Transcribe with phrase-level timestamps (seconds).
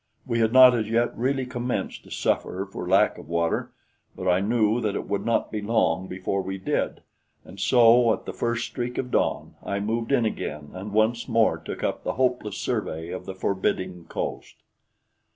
[0.25, 3.71] We had not as yet really commenced to suffer for lack of water;
[4.15, 7.03] but I knew that it would not be long before we did,
[7.45, 11.59] and so at the first streak of dawn I moved in again and once more
[11.59, 14.55] took up the hopeless survey of the forbidding coast.